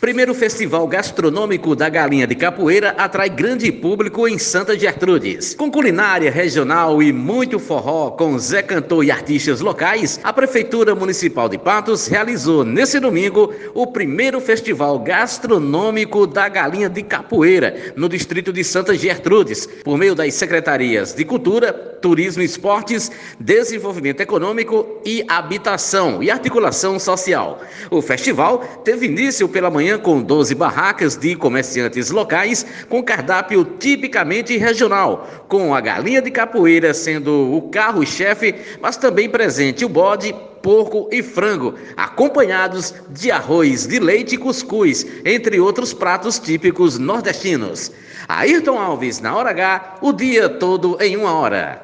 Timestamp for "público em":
3.72-4.38